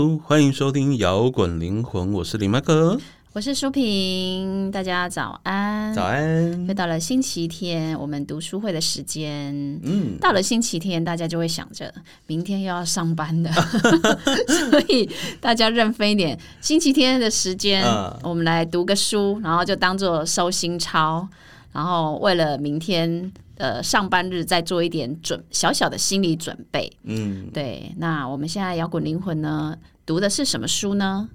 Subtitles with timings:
[0.00, 2.98] Hello，欢迎收听摇滚灵魂，我是李麦克。
[3.34, 5.92] 我是舒平，大家早安。
[5.92, 9.52] 早安，又到了星期天，我们读书会的时间。
[9.82, 11.92] 嗯，到了星期天，大家就会想着
[12.26, 13.52] 明天又要上班的，
[14.70, 15.06] 所以
[15.38, 21.28] 大家认分一点，星期天的时间，嗯我们来读个书，然后就当做收心操，
[21.72, 23.30] 然后为了明天
[23.60, 26.90] 呃上班日再做一点准小小的心理准备。
[27.04, 31.28] 嗯，对，那我们现在摇滚灵魂呢，读的是什么书呢？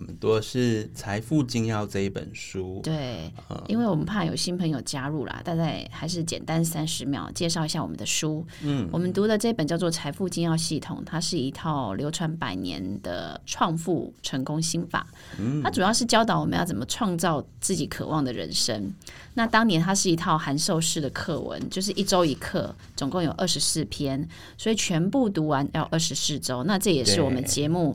[0.00, 2.80] 我们读的是《财富精要》这一本书。
[2.82, 8.42] 对，嗯因为我们怕有新朋友加入啦，大概还是简单三十秒介绍一下我们的书。
[8.62, 15.06] 嗯，我们读的这本叫做《财富精要系统》，它是一套流传百年的创富成功心法。
[15.38, 18.90] 嗯它主要是教导我们要怎么创造自己渴望的人生。
[19.34, 26.64] 那当年它是一套函授式的课文，就是一周一课，总共有二十四篇，所以全部读完要二十四周。
[26.64, 27.94] 那这也是我们节目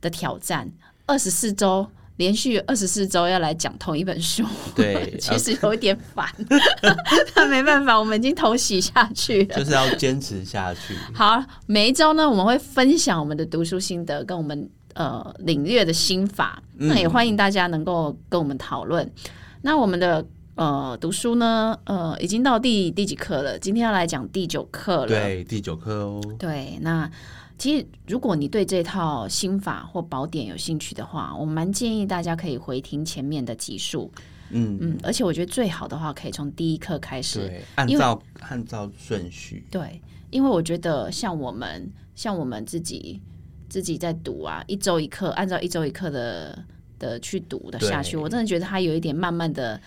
[0.00, 0.70] 的挑战，
[1.06, 1.86] 二十四周。
[2.16, 4.44] 连续二十四周要来讲同一本书，
[4.76, 6.24] 对 其实有一点烦，
[7.34, 9.56] 但没办法，我们已经偷袭下去了。
[9.56, 10.94] 就是要坚持下去。
[11.12, 19.10] 好，每一周呢，我们会分享我们的读书心得跟我们呃领略的心法，那也欢迎大家能够跟我们讨论。
[19.62, 23.58] 那我们的呃读书呢，呃已经到第第几课了？
[23.58, 25.08] 今天要来讲第九课了。
[25.08, 26.20] 对，第九课哦。
[26.38, 27.10] 对，那
[27.56, 34.10] 其实如果你对这套心法或宝典有兴趣的话，我蛮建议大家可以回听前面的集数。
[34.50, 37.40] 嗯，嗯，而且我觉得最好的话，可以从第一课开始。
[37.40, 39.64] 对，按照按照顺序。
[39.70, 43.20] 对，因为我觉得像我们像我们自己
[43.68, 46.62] 自己在读啊，一周一课，按照一周一课的
[46.98, 49.80] 的去读的下去，我真的觉得它有一点慢慢的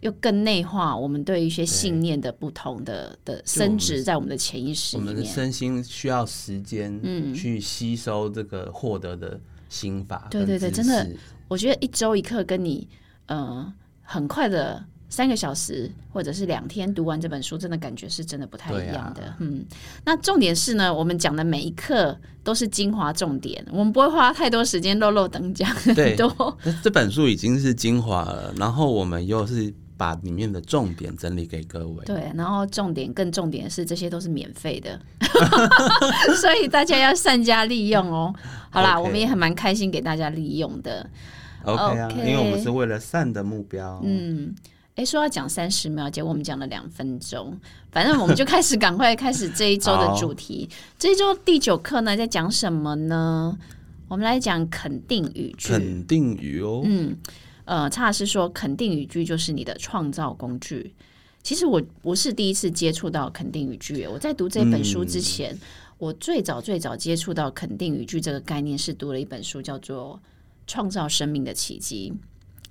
[0.00, 5.24] 又更内化我们对一些信念的不同的的升值在我们的潜意识我们的。
[5.24, 10.28] 身心需要时间，嗯，去吸收这个获得的心法。
[10.30, 11.06] 对对对真的，
[11.48, 12.88] 我觉得一周一课跟你
[13.26, 13.72] 呃
[14.02, 14.84] 很快的。
[15.10, 19.24] 三个小时或者是两天读完这本书，真的感觉是真的不太一样的。
[19.24, 19.64] 啊嗯，
[20.04, 22.14] 那重点是呢，我们讲的每一课
[22.44, 26.58] 都是精华重点，我们不会花太多时间漏漏等讲很多。
[26.62, 32.02] 那这本书已经是精华了，然后我们又是把里面的重点整理给各位。
[32.06, 34.98] 对，然后重点更重点的是，这些都是免费的，
[36.40, 38.32] 所以大家要善加利用哦。
[38.70, 41.10] 好啦我们也很蛮开心给大家利用的。
[41.64, 44.00] OK 啊因为我们是为了善的目标。
[44.04, 44.54] 嗯，
[44.94, 47.58] 哎，说要讲三十秒，结果我们讲了两分钟。
[47.90, 50.68] 反正我们就开始赶快开始这一周的主题。
[50.98, 53.58] 这一周第九课呢，在讲什么呢？
[54.06, 55.68] 我们来讲肯定语句。
[55.68, 57.14] 肯定语哦，嗯，
[57.68, 60.94] 呃，查尔斯说，肯定语句就是你的创造工具。
[61.42, 65.54] 其实我不是第一次接触到肯定语句，我在读这本书之前，
[65.98, 70.18] 我最早最早接触到肯定语句这个概念是读了一本书，叫做
[70.66, 72.10] 《创造生命的奇迹》，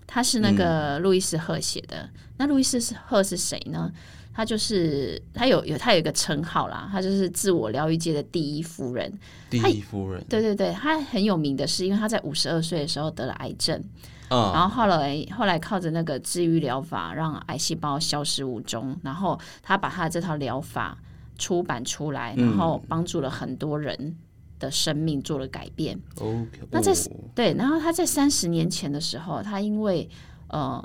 [0.08, 2.10] 它是那个路易斯赫写的。
[2.38, 3.92] 那路易斯赫是谁呢？
[4.34, 9.12] 他就是他有有他有一个称号啦，他就是自我疗愈界的第一夫人。
[9.48, 10.24] 第一夫人。
[10.28, 13.84] 对对对，他很有名的是，因为他在五十二岁的时候得了癌症。
[14.30, 18.98] 嗯，然后后来后来靠着那个治愈疗法，让癌细胞消失无踪。
[19.04, 20.98] 然后他把他的这套疗法
[21.38, 24.16] 出版出来，嗯然后帮助了很多人
[24.60, 26.00] 的生命做了改变。
[26.20, 30.10] OK，那在哦对，然后他在三十年前的时候，他因为
[30.48, 30.84] 呃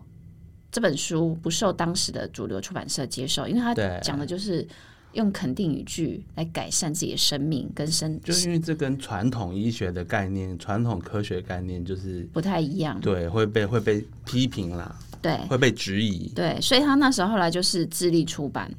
[0.70, 4.66] 这本书不受当时的主流出版社接受，因为他讲的就是
[5.12, 13.00] 用肯定语句来改善自己的生命跟生，就是因为这跟传统医学的概念、传统科学概念就是不太一样。
[13.00, 16.28] 对会被会被批评啦，对，会被质疑。
[16.34, 18.72] 对，所以他那时候后来就是自立出版。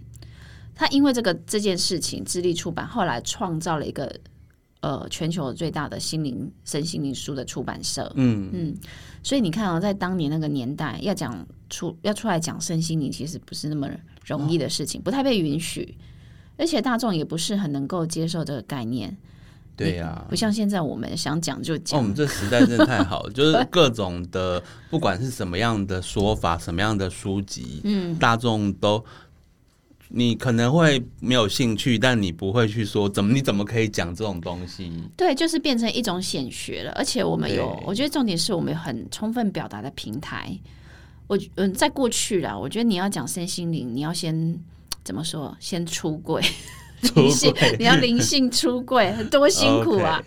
[0.76, 4.12] 他因为这个这件事情自立出版，后来创造了一个
[4.80, 8.12] 呃全球最大的心灵身心灵书的出版社。
[8.16, 8.76] 嗯，
[9.22, 13.88] 所以你看啊、在当年那个年代，要讲出要出来讲身心灵，其实不是那么
[14.26, 15.96] 容易的事情，不太被允许，
[16.58, 19.16] 而且大众也不是很能够接受这个概念。
[19.76, 22.04] 对呀、不像现在我们想讲就哦，我讲。
[22.04, 24.62] 们这时代真的太好了，就是各种的，
[24.92, 29.04] 不管是什么样的说法、什么样的书籍，嗯，大众都，
[30.10, 34.92] 你可能会没有兴趣，但你不会去说怎么，你怎么可以讲这种东西？
[35.18, 40.56] 对，就是变成一种显学了，而且我们有，我觉得重点是我们有很充分表达的平台。
[41.26, 44.56] 我嗯，在过去啦，我觉得你要讲身心灵，你要先
[45.04, 45.56] 怎么说？
[45.60, 46.42] 先出柜，
[47.02, 50.24] 出灵性柜， 你要灵性出柜，很多辛苦啊。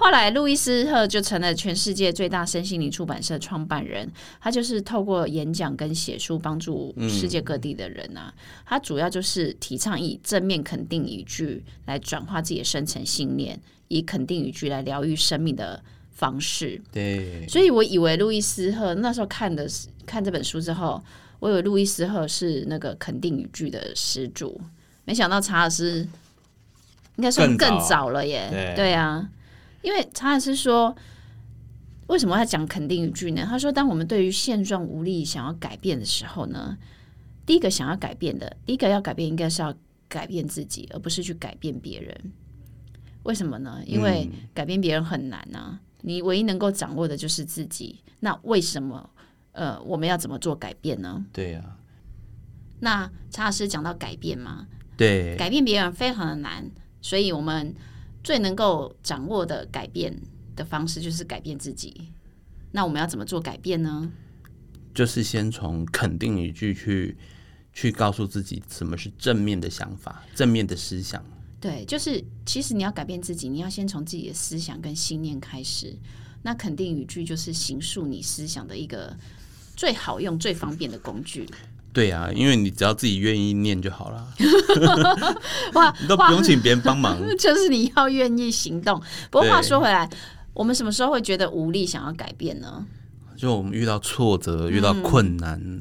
[0.00, 4.08] 后来，路易斯赫就成了全世界最大身心灵出版社创办人。
[4.40, 8.32] 他就是透过演讲跟写书，帮助世界各地的人啊。
[8.64, 15.82] 他主要就是提倡以正面肯定语句来转化自己的深层信念，以肯定语句来疗愈生命的
[16.12, 16.80] 方式。
[16.92, 19.68] 对，所以我以为路易斯赫那时候看的
[20.06, 21.02] 看这本书之后，
[21.40, 24.60] 我以为路易斯赫是那个肯定语句的始祖，
[25.04, 26.06] 没想到查尔斯
[27.16, 28.72] 应该算更早了耶。
[28.76, 29.30] 对啊。
[29.80, 30.94] 因为查尔斯说，
[32.08, 33.46] 为什么要讲肯定语句呢？
[33.48, 36.76] 他说，当我们对于现状无力、想要改变的时候呢，
[37.46, 39.72] 第一个想要改变的，第一个要改变，应该是要
[40.08, 42.32] 改变自己，而不是去改变别人。
[43.22, 43.80] 为什么呢？
[43.86, 48.00] 因为改变别人很难啊，你唯一能够掌握的就是自己。
[48.18, 49.08] 那为什么？
[49.58, 51.26] 呃，我们要怎么做改变呢？
[51.32, 51.76] 对呀。
[52.80, 54.66] 那查老师讲到改变嘛，
[54.96, 56.70] 对，改变别人非常的难，
[57.02, 57.74] 所以我们。
[58.20, 60.14] 最能够掌握的改变
[60.54, 62.12] 的方式就是改变自己。
[62.72, 64.10] 那我们要怎么做改变呢？
[64.92, 67.16] 就是先从肯定语句去
[67.72, 71.24] 去告诉自己什么是正面的想法、正面的思想。
[71.60, 75.96] 对，就是其实你要改变自己，你要先从自己的思想跟信念开始。
[76.42, 79.16] 那肯定语句就是形塑你思想的一个
[79.78, 81.48] 最好用、最方便的工具。
[81.92, 84.28] 对啊，因为你只要自己愿意念就好了，
[85.74, 89.00] 哇，你都不用请别人帮忙， 就是你要愿意行动。
[89.30, 90.08] 不过话说回来，
[90.52, 92.84] 我们什么时候会觉得无力，想要改变呢？
[93.36, 95.80] 就我们遇到挫折、遇到困难，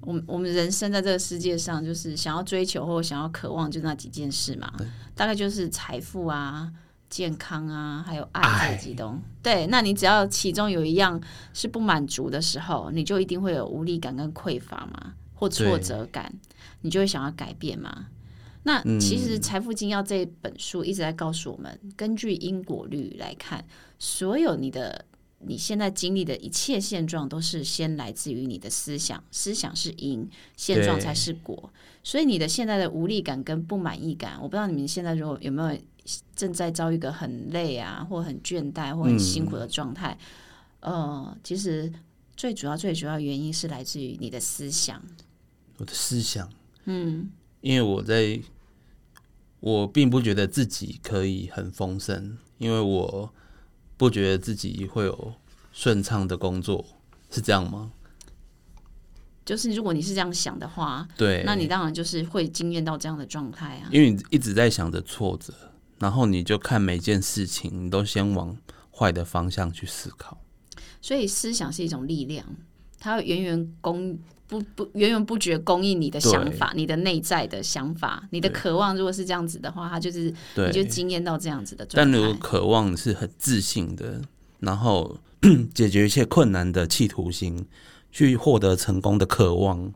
[0.00, 4.72] 我们我们人生在这个世界上，就是想要追求或想要渴望，就那几件事嘛，
[5.14, 6.70] 大概就是财富啊、
[7.10, 9.20] 健康啊，还有爱这几东。
[9.42, 11.20] 对，那你只要其中有一样
[11.52, 15.12] 是不满足的时候，你就一定会有无力感跟匮乏嘛。
[15.34, 16.30] 或挫折感，
[16.82, 18.08] 你就会想要改变嘛？
[18.64, 23.64] 那其实《财富精要》这本书一直在告诉我们，根据因果律来看，
[23.98, 25.02] 所有你的
[25.38, 30.28] 你现在经历的一切现状，都是先来自于你的思想，思想是因，
[30.58, 31.72] 现状才是果。
[32.04, 35.80] 所以你的现在的无力感跟不满意感，我不知道你们现在如果有没有
[36.34, 40.16] 正在遭遇一个很累啊，或很倦怠或很辛苦的状态，
[40.80, 41.92] 呃，其实
[42.36, 45.02] 最主要最主要原因是来自于你的思想。
[45.78, 46.48] 我的思想，
[46.84, 47.30] 嗯，
[47.60, 48.40] 因为我在，
[49.60, 53.32] 我并不觉得自己可以很丰盛，因为我
[53.96, 55.34] 不觉得自己会有
[55.72, 56.84] 顺畅的工作，
[57.30, 57.92] 是这样吗？
[59.42, 63.88] 就是如果你是这样想的话，对，那你当然就是会经验到这样的状态啊。
[63.90, 65.52] 因为你一直在想着挫折，
[66.00, 68.58] 然后你就看每件事情，你都先往
[68.90, 70.40] 坏的方向去思考。
[71.00, 72.44] 所以思想是一种力量，
[72.98, 74.18] 它源源供。
[74.50, 80.22] 不不源源不绝供应你的想法，你的内在的想法，你的渴望，如果是这样子的话，它就是
[80.56, 82.12] 你就惊艳到这样子的状态。
[82.12, 84.20] 但如果渴望是很自信的，
[84.58, 85.20] 然后
[85.72, 87.64] 解决一切困难的企图心，
[88.10, 89.92] 去获得成功的渴望，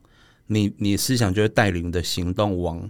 [0.47, 2.89] 你你思想就会带领的行动往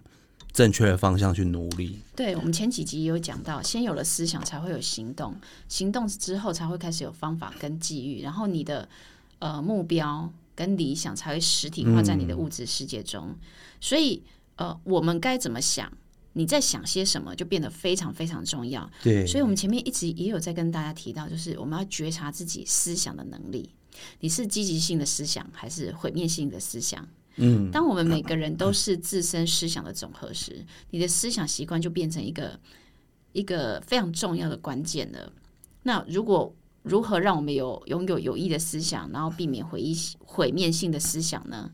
[0.54, 1.98] 正确的方向去努力。
[2.16, 5.36] 对，我们前几集有讲到，先有了思想，才会有行动，
[5.68, 8.88] 行动之后才会开始有方法跟际遇，然后你的
[9.40, 10.32] 呃目标。
[10.56, 13.34] 跟理想才会实体化在你的物质世界中，
[13.80, 14.22] 所以
[14.54, 15.92] 呃，我们该怎么想？
[16.34, 18.88] 你在想些什么，就变得非常非常重要。
[19.02, 23.68] 对，所以我们前面一直也有在跟大家提到，就是我们要觉察自己思想的能力。
[24.20, 27.04] 你是积极性的思想，还是毁灭性的思想？
[27.36, 32.58] 嗯，当我们每个人都是自身思想的总和时，你的思想习惯就变成一个
[33.32, 35.32] 一个非常重要的关键了。
[35.82, 41.70] 那如果如何让我们有拥有有益的思想，然后避免毁一毁灭性的思想呢？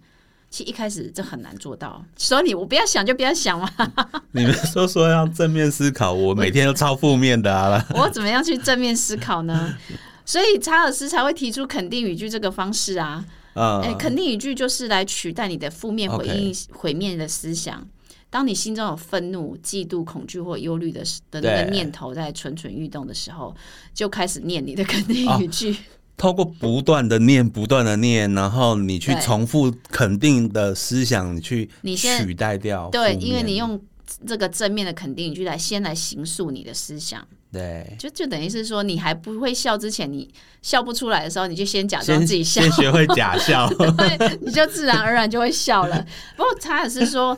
[0.49, 2.05] 其实一开始这很难做到。
[2.17, 3.71] 所以你我不要想就不要想嘛。
[4.33, 7.85] 你们说说要正面思考，我每天都超负面的啊。
[7.95, 9.76] 我怎么样去正面思考呢？
[10.25, 13.25] 所以查尔斯才会提出肯定语句这个方式啊。
[13.54, 17.87] 哎，肯定语句就是来取代你的负面回应毁灭的思想。
[18.28, 21.02] 当你心中有愤怒、嫉妒、恐惧或忧虑的
[21.33, 23.52] 的那个念头在蠢蠢欲动的时候，
[23.92, 25.76] 就开始念你的肯定语句。
[26.16, 32.88] 透过不断的念、不断的念，然后你去重复肯定的思想，你去取代掉。
[32.90, 33.80] 对，因为你用
[34.26, 37.26] 这个正面的肯定语句来先来形塑你的思想。
[37.52, 40.29] 对，就就等于是说，你还不会笑之前，你
[40.62, 46.07] 笑不出来的时候，你就先假装自己笑，先学会假笑， 对，你就自然而然就会笑了。
[46.37, 47.37] 不过他也是说。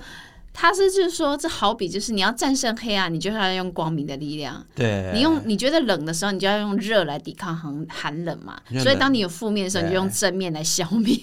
[0.53, 4.65] 他是就是说，这好比就是你要战胜黑暗，你就是要用光明的力量。
[4.75, 8.61] 对，你用你觉得冷的时候，你就要用热来抵抗寒寒冷嘛。
[8.71, 11.17] 冷所以当你有负面的时候，你就用正面来消灭。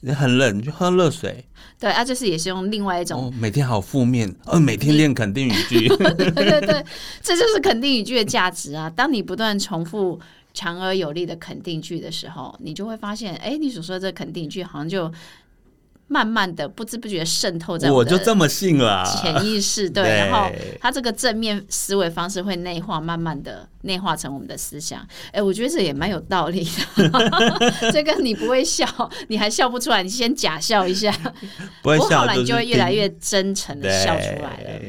[0.00, 1.44] 你 很冷你就喝热水。
[1.78, 5.88] 对啊，就是也是用另外一种哦，每天好负面，呃，每天练肯定语句。
[5.96, 6.84] 对对对，
[7.22, 8.90] 这就是肯定语句的价值啊！
[8.90, 10.20] 当你不断重复
[10.52, 15.10] 强而有力的肯定句的时候，你就会发现，哎，你所说的这肯定句好像就
[16.12, 19.04] 慢慢的不知不觉渗透在的我就这么信了啊。
[19.04, 20.50] 潜意识， 对，然后
[20.80, 25.06] 他这个正面思维方式会内化，慢慢的内化成我们的思想。
[25.30, 27.90] 哎，我觉得这也蛮有道理的。
[27.92, 28.84] 这个你不会笑，
[29.28, 31.16] 你还笑不出来，你先假笑一下，
[31.80, 34.80] 不会笑，不过后来你就会越来越真诚的笑出来了。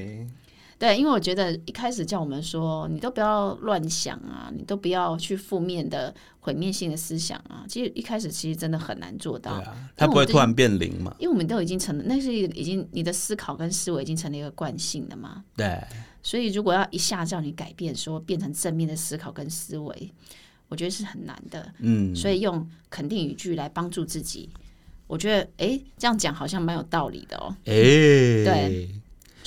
[0.81, 7.63] 对对，因为我觉得一开始叫我们说，你都不要乱想啊，你都不要去负面的毁灭性的思想啊。
[7.69, 9.63] 其实一开始其实真的很难做到，
[9.95, 11.15] 它不会突然变零嘛？
[11.19, 15.43] 因为我们都已经成了，那是已经你的思考跟思维已经成了一个惯性了嘛。
[15.55, 15.79] 对，
[16.23, 20.11] 所以如果要一下叫你改变，说变成正面的思考跟思维，
[20.67, 21.71] 我觉得是很难的。
[21.77, 24.49] 嗯，所以用肯定语句来帮助自己，
[25.05, 27.55] 我觉得哎，这样讲好像蛮有道理的哦。
[27.65, 28.89] 哎，对，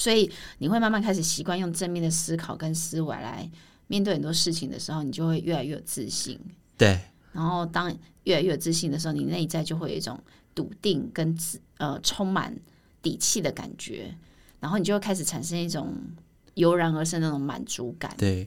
[0.04, 3.50] 所以你会慢慢开始习惯用正面的思考跟思维来
[3.86, 6.38] 面对很多事情的时候，你就会越来越有自信。
[6.76, 7.00] 对，
[7.32, 7.90] 然后当
[8.24, 10.22] 越来越有自信的时候，你内在就会有一种
[10.54, 12.54] 笃定跟自呃充满
[13.00, 14.14] 底气的感觉，
[14.60, 15.94] 然后你就会开始产生一种
[16.52, 18.14] 油然而生的那种满足感。
[18.18, 18.46] 对，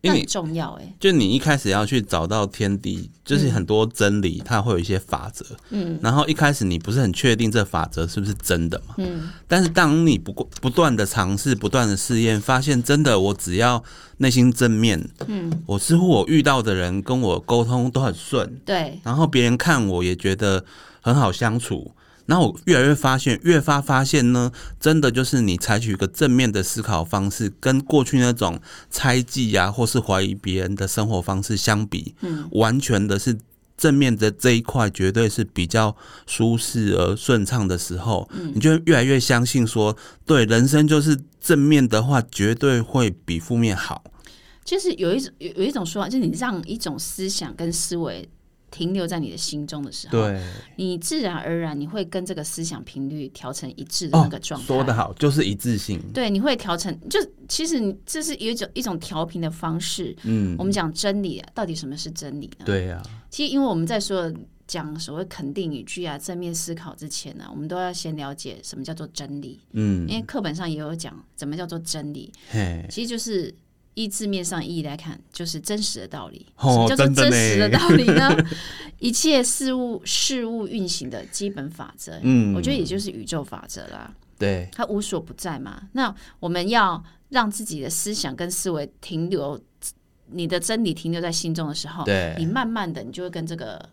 [0.00, 5.44] 因为那很重要哎、就你一开始要去找到天地，就是很多真理，它会有一些法则。
[5.70, 8.94] 嗯，然后一开始你不是很确定这法则是不是真的嘛？
[8.98, 13.82] 嗯，但是当你不过不断的尝试、不断的试验，发现真的，我只要
[14.18, 20.64] 内心正面，嗯，我似乎我遇到的人跟我沟通都很顺，对，然后别人看我也觉得
[21.00, 21.92] 很好相处。
[22.28, 33.38] 然后我越来越发现，越发发现呢，真的就是你采取一个正面的思考方式，跟过去那种猜忌啊，或是怀疑别人的生活方式相比，嗯，完全的是
[33.78, 44.04] 正面的这一块，绝对是比较舒适而顺畅的时候，你就越来越相信说，对，人生就是正面的话，绝对会比负面好。
[44.64, 48.28] 就是有一种有有一种说法，就是你让一种思想跟思维
[48.70, 50.42] 停留在你的心中的时候，对，
[50.76, 54.64] 你自然而然你会跟这个思想频率调成一致的那个状态。
[54.64, 56.00] 哦说得好，就是一致性。
[56.12, 60.14] 对，你会调成，就其实你这是有一种一种调频的方式。
[60.24, 62.64] 嗯，我们讲真理，到底什么是真理呢？
[62.64, 64.32] 对呀、其实因为我们在说
[64.66, 73.54] 讲所谓肯定语句啊、正面思考之前呢，我们都要先了解什么叫做真理，嗯，因为课本上也有讲怎么叫做真理，嘿，其实就是。
[73.98, 76.46] 依字面上意义来看，就是真实的道理。
[76.56, 78.30] 哦什么叫做真实的道理呢？
[79.00, 84.14] 一切事物事物运行的基本法则，嗯我觉得也就是宇宙法则啦。
[84.38, 85.88] 对，它无所不在嘛。
[85.92, 89.60] 那我们要让自己的思想跟思维停留，
[90.30, 93.88] 你的真理停留在心中的时候，对你慢慢的，你就会跟这个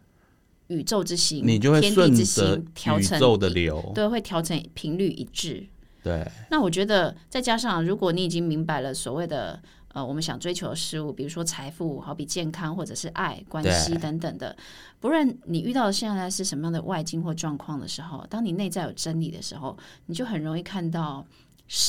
[0.67, 3.91] 宇宙之心、你就会天地之心调成宇宙的流。
[3.95, 5.65] 对，会调成频率一致。
[6.03, 9.59] 对，那我觉得，再加上如果你已经明白了所谓的
[9.95, 14.53] 呃，我们想追求的事物，比如说财富，好比健康，或者是爱、关系等等的，
[14.99, 21.25] 不论你遇到现在是什么样的外境或状况的时候，当你内在有真理的时候，你就很容易看到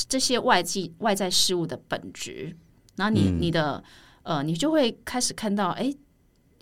[0.09, 2.57] 这些外际外在事物的本质，
[2.95, 3.83] 然后你、嗯你的
[4.23, 5.93] 呃，你就会开始看到，哎，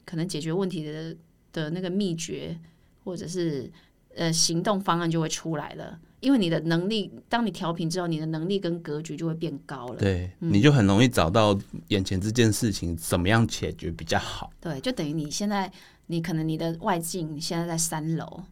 [0.07, 1.15] 可能解决问题的
[1.53, 2.59] 的那个秘诀，
[3.05, 3.71] 或者是
[4.17, 6.01] 呃行动方案就会出来了。
[6.25, 9.97] 因为你的能力，当你调频之后，你的能力跟格局就会变高了。
[9.97, 11.57] 对，嗯你就很容易找到
[11.89, 14.51] 眼前这件事情怎么样解决比较好。
[14.59, 15.71] 对，就等于你现在，
[16.07, 18.43] 你可能你的外境你现在在三楼，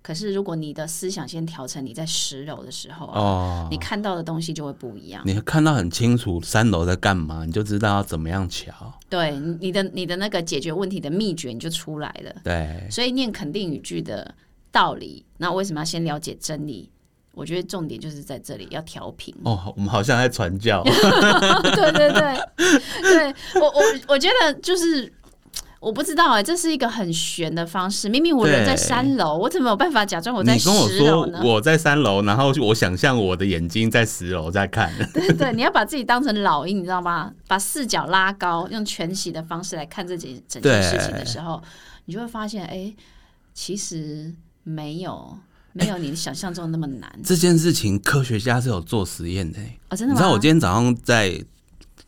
[0.00, 5.22] 可是如果你的思想先调成你在十楼的时候啊，哦，你看到的东西就会不一样。
[5.26, 8.72] 你看到很清楚三楼在干嘛，你就知道要怎么样瞧。
[9.10, 12.34] 对，你你的你的那个解决问题的秘诀你就出来了。
[12.42, 14.34] 对，所以念肯定语句的
[14.72, 16.90] 道理，那为什么要先了解真理？
[17.38, 19.34] 我觉得重点就是在这里，要调频。
[19.44, 20.82] 哦，我们好像在传教。
[20.82, 20.92] 对
[21.92, 22.36] 对对，
[23.02, 25.12] 对我我我觉得就是。
[25.80, 28.08] 我不知道哎、这是一个很玄的方式。
[28.08, 31.40] 明明我人在三楼，我怎么有办法假装我在你跟我十楼呢？
[31.40, 34.92] 说我在三楼，然后我想象我的眼睛在十楼在看。
[35.14, 37.32] 对对，你要把自己当成老鹰，你知道吗？
[37.46, 41.62] 把视角拉高，用全息的方式来看这件整件事情的时候，
[42.06, 42.92] 你就会发现，哎、
[43.54, 45.38] 其实没有
[45.78, 50.18] 没有你想象中那么难、 这件事情科学家是有做实验的欸、哦，真的吗？
[50.18, 51.42] 你知道我今天早上在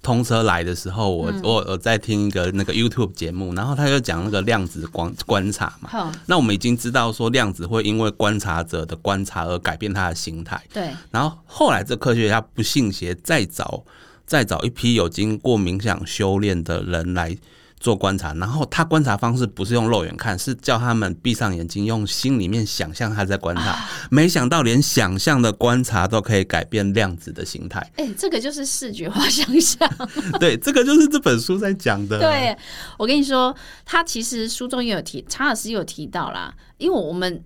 [0.03, 5.91] 通车来的时候，我我我在听一个那个 YouTube 节目，然后他就讲那个量子观观察嘛。
[5.91, 10.59] 好，那我们已经知道说量子会因为观察者的观察而改变它的形态。
[10.73, 13.85] 对，然后后来这科学家不信邪，再找
[14.25, 17.37] 再找一批有经过冥想修炼的人来
[17.81, 23.85] 做观察，然后他观察方式不是用肉眼看，是叫他们闭上眼睛，用心里面想象他在观察。
[24.11, 27.81] 没想到连想象的观察都可以改变量子的形态。
[27.97, 29.89] 哎、这个就是视觉化想象。
[30.39, 32.21] 对，这个就是这本书在讲的。
[32.21, 32.57] 对，
[32.99, 37.43] 我跟你说，他其实书中也有提，查尔斯也有提到啦，因为我们。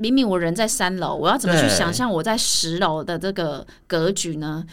[0.00, 4.64] 明明我人在三楼，我要怎么去想象我在十楼的这个格局呢？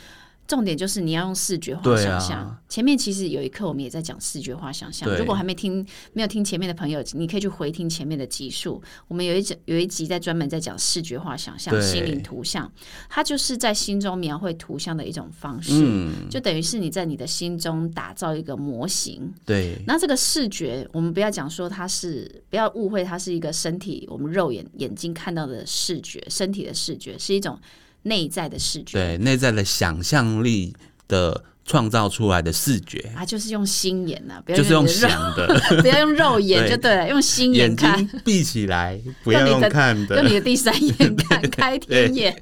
[0.47, 2.57] 重点就是你要用视觉化想象。
[2.69, 8.81] 前面其实有一课我们也在讲视觉化想象，如果还没听没有听前面的朋友，你可以去回听前面的集数。
[9.07, 12.71] 我们有一集有一集在专门在讲视觉化想象、心灵图像，
[13.09, 15.71] 它就是在心中描绘图像的一种方式。
[15.73, 27.57] 嗯，就等于是你在你的心中打造一个模型，对，那这个视觉，我们不要讲说它是，不要误会它是一个身体，我们肉眼眼睛看到的视觉，身体的视觉是一种
[28.05, 30.74] 内在的视觉，对，内在的想象力
[31.07, 35.47] 的创造出来的视觉，啊就是用心眼呐、不要就是用肉，想的，
[35.81, 40.31] 不要用肉眼就对了，用心眼眼看，睛闭起来， 不要用用你的看的用。
[40.31, 42.41] 你的第三眼看， 开天眼。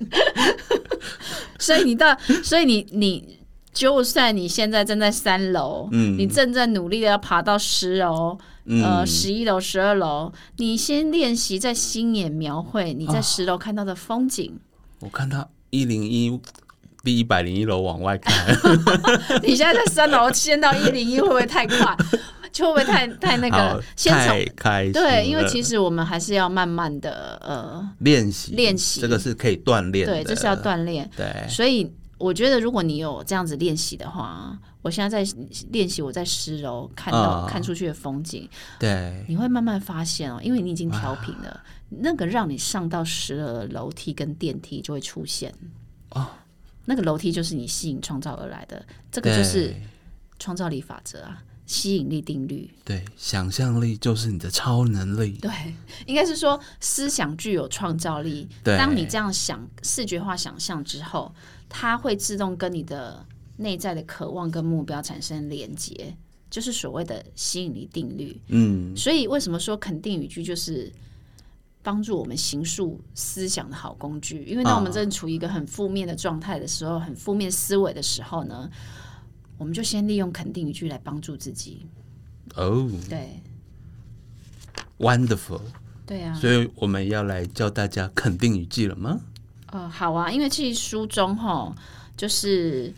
[1.60, 3.40] 所以你到，所以你你。
[3.74, 14.60] 就算你现在正在三楼，嗯你正在努力的要爬到十楼，呃，嗯，十一楼、十二楼，你先练习在心眼描绘你在十楼看到的风景。
[15.04, 16.40] 我看到一零一
[17.04, 18.34] 第一百零一楼往外看，
[19.44, 21.96] 你现在在三楼，先到一零一，会不会太快？
[22.54, 23.84] 就会不会太太那好个？
[23.98, 24.14] 先
[24.56, 24.94] 开心。
[24.94, 31.10] 对，因为其实我们还是要慢慢的，呃，练习练习这个是可以锻炼的，对，这是要锻炼。
[31.18, 35.34] 对，所以我觉得，如果你有这样子练习的话，我现在在
[35.72, 38.48] 练习我在十楼看到、啊看出去的风景，
[38.80, 41.60] 对，你会慢慢发现哦，因为你已经调频了，
[42.00, 45.54] 那个让你上到十楼的楼梯跟电梯就会出现。
[46.10, 46.30] 哦，
[46.86, 49.74] 那个楼梯就是你吸引创造而来的，这个就是
[50.40, 52.70] 创造力法则啊，吸引力定律。
[52.84, 55.32] 对，想象力就是你的超能力。
[55.42, 55.52] 对，
[56.06, 58.48] 应该是说思想具有创造力。
[58.64, 61.34] 对当你这样想视觉化想象之后，
[61.70, 63.26] 它会自动跟你的
[63.58, 66.16] 内在的渴望跟目标产生连接，
[66.50, 68.40] 就是所谓的吸引力定律。
[68.48, 70.92] 嗯，所以为什么说肯定语句就是
[71.84, 74.44] 帮助我们形塑思想的好工具？
[74.46, 78.70] 因为当我们正处于一个很负面的状态的时候，很负面思维的时候呢，
[79.58, 81.86] 我们就先利用肯定语句来帮助自己。
[82.56, 83.42] 哦对
[84.98, 85.62] ，，wonderful。
[86.06, 86.34] 对啊。
[86.34, 89.20] 所以我们要来教大家肯定语句了吗？
[89.68, 91.76] 呃，好啊，因为其实书中哈，
[92.16, 92.94] 就是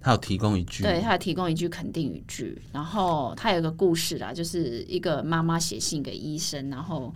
[0.00, 7.14] 他有提供一句，对他有提供一句肯定语句，然后他有一个故事啦，就是一个妈妈写信给医生，然后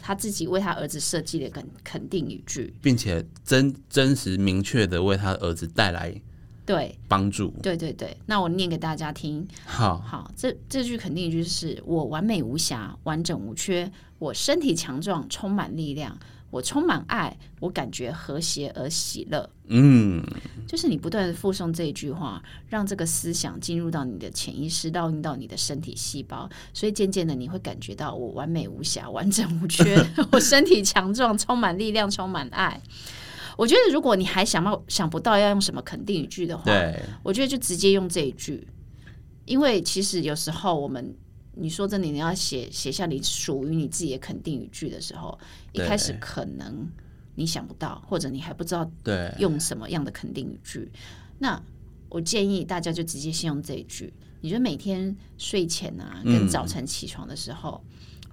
[0.00, 6.14] 他自己为他儿子设计的肯肯定语句，并且真真实明确的为他儿子带来
[6.64, 7.50] 对帮助。
[7.62, 9.46] 对对对，那我念给大家听。
[9.64, 16.16] 好，好，这这句肯定语句是我完美无瑕，完整无缺，我身体强壮，充满力量，
[16.50, 19.48] 我充满爱，我感觉和谐而喜乐。
[19.68, 20.20] 嗯，
[20.66, 32.80] 就是你不断的附送这一句话，让这个思想进入到你的潜意识，烙印到你的身体细胞，所以渐渐的你会感觉到我完美无瑕、完整无缺， 我身体强壮，充满力量，充满爱。
[33.56, 36.64] 我觉得如果你还想到想不到要用什么肯定语句的话，
[37.22, 38.66] 我觉得就直接用这一句，
[39.44, 41.14] 因为其实有时候我们。
[41.60, 45.38] 你说真的，你要写写下你属于你自己的肯定语句的时候，
[45.72, 46.88] 一开始可能
[47.34, 50.90] 你想不到，或者你还不知道对，用什么样的肯定语句。
[51.38, 51.62] 那
[52.08, 54.12] 我建议大家就直接先用这一句。
[54.42, 57.84] 你就每天睡前啊，跟嗯早晨起床的时候，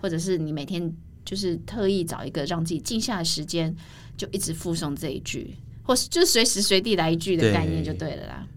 [0.02, 0.90] 或者是你每天
[1.26, 3.76] 就是特意找一个让自己静下的时间，
[4.16, 8.48] 就一直附送这一句，或是就随时随地来一句的概念就对了啦。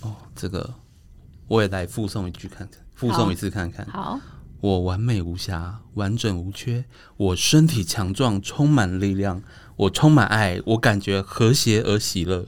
[0.00, 0.74] 哦，这个
[1.48, 3.86] 我也来附送一句看看，附送一次看看。
[3.86, 4.20] 好，
[4.60, 6.84] 我完美无瑕，完整无缺，
[7.16, 9.40] 我身体强壮，充满力量，
[9.76, 12.46] 我充满爱，我感觉和谐而喜乐。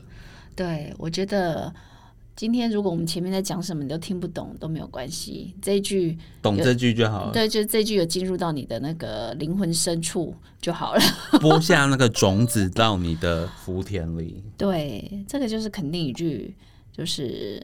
[0.57, 1.73] 对我觉得。
[2.37, 11.03] 今天如果我们前面在讲什么你都听不懂都没有关系，这一句懂这句就好了，对，就这句有进入到你的那个灵魂深处就好了。
[11.39, 14.43] 播下那个种子到你的福田里。
[14.57, 16.57] 对，这个就是肯定一句，
[16.91, 17.63] 就是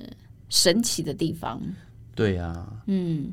[0.50, 1.58] 神奇的地方。
[2.16, 3.32] 对呀、嗯，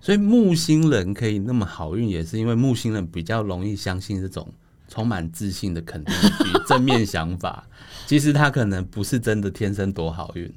[0.00, 4.46] 所以木星人可以那么好运，也是因为木星人比较容易相信这种
[4.86, 7.66] 充满自信的肯定句、正面想法。
[8.06, 10.52] 其实他可能不是真的天生多好运，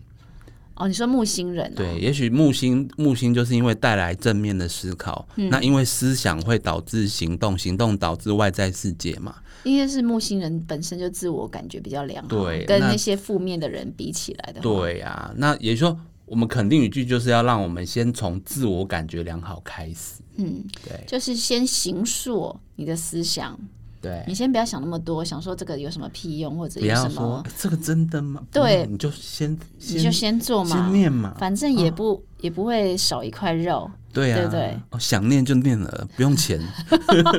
[0.75, 5.49] 哦，你说木星人、哦，对，也许木星木星就是因为带来正面的思考，嗯。
[5.49, 9.35] 那因为思想会导致行动，行动导致外在世界嘛。
[9.63, 20.21] 应该是木星人本身就自我感觉比较良好，对跟那些负面的人比起来的话，对啊，那也就是说，我们肯定语句就是要让我们先从自我感觉良好开始。
[20.37, 23.59] 嗯，对就是先形塑你的思想，
[24.01, 28.41] 对，你先不要想那么多，想说这个有什么屁用，或者什么，欸这个真的吗？
[28.51, 29.57] 对你就先
[29.89, 31.35] 你就先做嘛先，念嘛。
[31.37, 33.89] 反正也不、也不会少一块肉。
[34.11, 36.59] 对啊，对对哦，想念就念了，不用钱。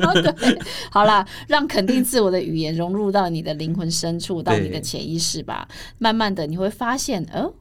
[0.89, 5.67] 好啦，让肯定自我的语言融入到你的灵魂深处，到你的潜意识吧。
[5.97, 7.53] 慢慢的，你会发现，哦，哦，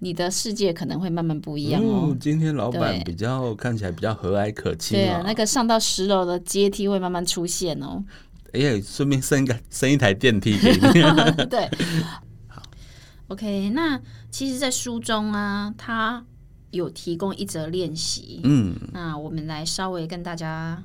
[0.00, 2.10] 你的世界可能会慢慢不一样哦。
[2.10, 5.00] 哦，今天老板比较看起来比较和蔼可亲啊，。
[5.00, 8.04] 对啊那个上到十楼的阶梯会慢慢出现哦。
[8.52, 10.78] 哎呀，顺便升一个升一台电梯给你。
[11.50, 11.68] 对
[13.28, 16.24] ，OK，那其实，在书中啊，他
[16.70, 18.40] 有提供一则练习。
[18.44, 20.82] 嗯，那我们来稍微跟大家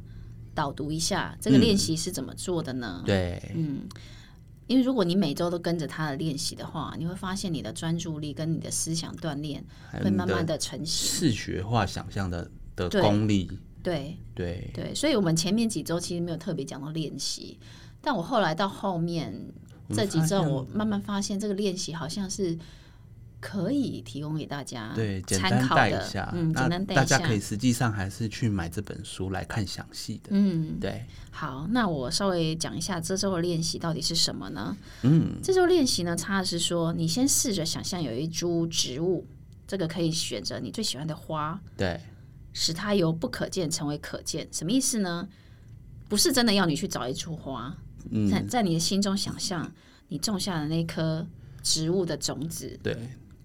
[0.53, 3.01] 导读一下这个练习是怎么做的呢？
[3.05, 3.79] 对，嗯，
[4.73, 11.07] 因为如果你每周都跟着他的练习的话，你会发现你的专注力跟你的思想锻炼会慢慢的的成型。
[11.07, 13.47] 视觉化想象的的功力，
[13.83, 17.59] 对对，对，所以我们前面几周其实没有特别讲到练习，
[18.01, 19.31] 但我后来到后面
[19.89, 22.57] 这几周，我慢慢发现这个练习好像是
[23.43, 27.33] 可以提供给大家对，简单参考一下，，嗯，那简单带一下大家可。
[27.33, 30.29] 以实际上还是去买这本书来看详细的。
[30.29, 34.77] 嗯，对，好，那我稍微讲一下这周的练习到底是什么呢？
[35.01, 39.27] 嗯，这周练习呢，差的是说你先试着想象有一株植物，
[39.67, 41.99] 这个可以选择你最喜欢的花，对，
[42.53, 44.47] 使它由不可见成为可见。
[44.53, 45.27] 什么意思呢？
[46.07, 47.75] 不是真的要你去找一株花，
[48.29, 49.69] 在嗯，在你的心中想象
[50.07, 51.27] 你种下的那颗
[51.61, 52.95] 植物的种子，对，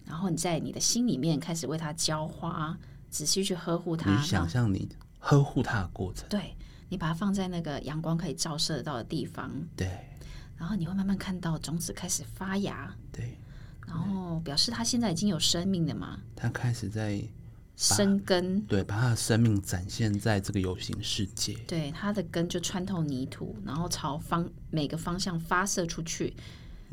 [0.09, 2.77] 然后你在你的心里面开始为它浇花，
[3.11, 4.19] 仔细去呵护它。
[4.19, 6.57] 你想象你呵护它的过程，对
[6.89, 9.87] 你把它放在那个阳光可以照射得到的地方，对，
[10.57, 13.39] 然后你会慢慢看到种子开始发芽，对，
[13.87, 17.23] 然后表示它现在已经有生命了嘛，它开始在
[17.77, 18.61] 生根。
[18.63, 21.55] 对把它的生命展现在这个有形世界。
[21.67, 26.35] 对，它的根就穿透泥土，然后朝方每个方向发射出去，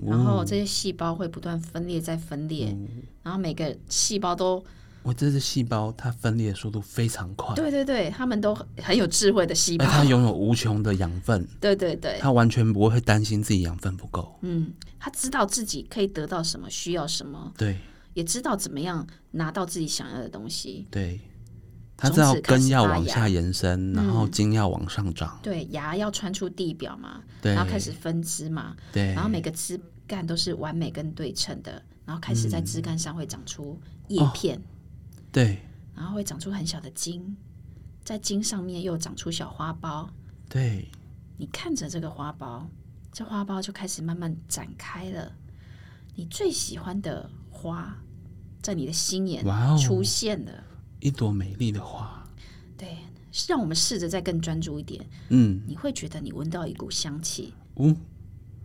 [0.04, 2.76] 然后这些细胞会不断分裂再分裂，
[3.24, 4.64] 然后每个细胞都，
[5.04, 14.38] 我，这只细胞它分裂的速度非常快，对对对，他们都很很有智慧的细胞，它拥有无穷的养分， 对对对，它完全不会担心自己养分不够。
[14.42, 17.78] 嗯，它知道自己可以得到什么，需要什么，对
[18.14, 20.88] 也知道怎么样拿到自己想要的东西。
[20.90, 21.20] 对，
[21.98, 25.40] 它知道根要往下延伸，然后茎要往上长。
[25.42, 33.80] 对，芽要穿出地表嘛，对，然后开始分支嘛，对，然后每个枝干都是完美跟对称的，然后开始在枝干上会长出
[34.10, 34.62] 叶片，
[35.32, 35.58] 对
[35.96, 37.36] 然后会长出很小的茎，
[38.04, 40.08] 在茎上面又长出小花苞。
[40.50, 40.88] 对
[41.38, 42.64] 你看着这个花苞，
[43.14, 45.32] 这花苞就开始慢慢展开了。
[46.14, 47.98] 你最喜欢的花，
[48.62, 49.46] 在你的心眼
[49.78, 50.52] 出现了。
[51.00, 52.28] 一朵美丽的花。
[52.78, 52.98] 对，
[53.48, 55.06] 让我们试着再更专注一点。
[55.30, 57.96] 嗯，你会觉得你闻到一股香气，呜，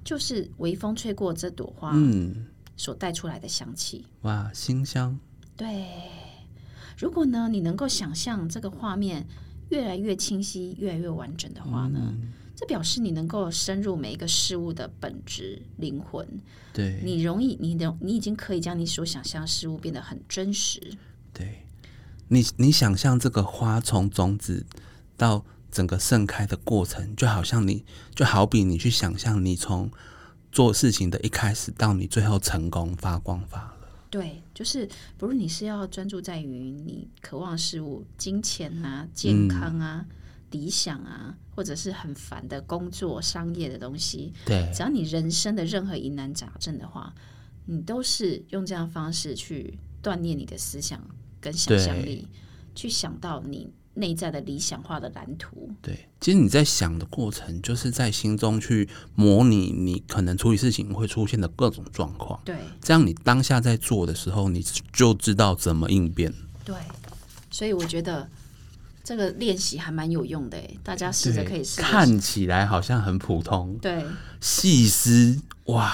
[0.05, 4.05] 就是微风吹过这朵花嗯，所带出来的香气。
[4.23, 5.19] 哇，馨香。
[5.57, 5.87] 对，
[6.99, 9.27] 如果呢，你能够想象这个画面
[9.69, 12.14] 越来越清晰、越来越完整的话呢，
[12.57, 16.27] 这表示你能够深入每一个事物的本质、灵魂。
[16.73, 20.81] 对你容易，你的你已经可以将你所想象的事物变得很真实。
[22.31, 24.64] 对，你你想象这个花从种子
[25.16, 29.90] 到整个盛开的过程，就好像你就好比你去想象你从
[30.51, 33.77] 做事情的一开始到你最后成功发光发了。
[34.11, 40.05] 对，就是不是你是要专注在于你渴望事物，金钱啊、健康啊、
[40.51, 47.14] 理想啊，或者是很烦的工作、商业的东西，对只要你人生的任何疑难杂症的话，
[47.66, 51.01] 你都是用这样方式去锻炼你的思想
[51.40, 52.26] 跟想象力，
[52.74, 55.70] 去想到你内在的理想化的蓝图。
[55.83, 66.33] 对，其实你在想的过程，就是在心中去模拟你可能处理事情会出现的各种状况，对这样你当下在做的时候，你就知道怎么应变。
[66.64, 66.76] 对，
[67.50, 68.29] 所以我觉得
[69.03, 74.05] 这个练习还蛮有用的诶，大家试着可以试着看起来好像很普通，对。
[74.40, 75.92] 细思哇，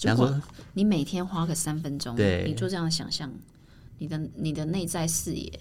[0.00, 0.42] 人如果
[0.74, 3.32] 你每天花个三分钟，对你做这样的想象，
[4.00, 5.52] 你的你的内在视野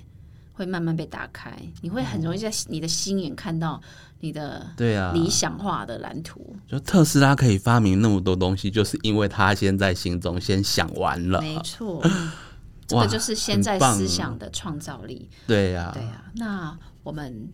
[0.53, 3.81] 会慢慢被打开，你会很容易在你的心眼看到
[4.21, 6.55] 你的对啊，理想化的蓝图。
[6.65, 11.41] 就特斯拉可以发明那么多东西，就是因为他先在心中先想完了。
[11.41, 12.01] 没错，
[12.87, 15.29] 这个就是现在思想的创造力。
[15.45, 16.23] 对呀，对呀。
[16.35, 17.49] 那我们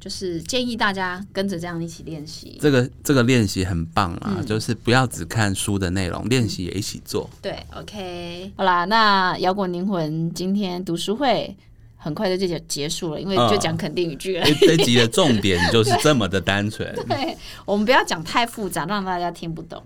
[0.00, 2.58] 就是建议大家跟着这样一起练习。
[2.60, 7.28] 这个这个练习很棒啊，就是不要只看书的内容，练习也一起做。
[7.42, 11.56] 对，OK，好啦，那摇滚灵魂今天读书会。
[12.00, 14.46] 很快就就结束了，因为就讲肯定语句了。
[14.60, 16.88] 这集的重点就是这么的单纯。
[17.08, 19.82] 对，我们不要讲太复杂，让大家听不懂。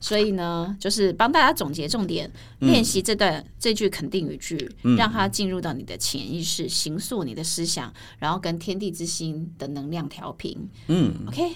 [0.00, 10.68] 所以呢，就是帮大家总结重点，练习这段这句肯定语句，让它进入到你的潜意识，形塑你的思想，然后跟天地之心的能量调频。
[10.88, 11.52] 嗯，OK，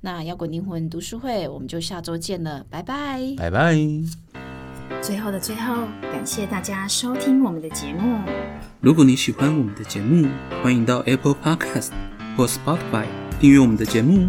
[0.00, 3.76] 那摇滚灵魂读书会，我们就下周见了，拜拜，拜拜。
[5.02, 8.18] 最后的最后，感谢大家收听我们的节目。
[8.80, 10.28] 如果你喜欢我们的节目，
[10.62, 11.90] 欢迎到 Apple Podcast
[12.36, 13.06] 或 Spotify
[13.40, 14.28] 订阅我们的节目，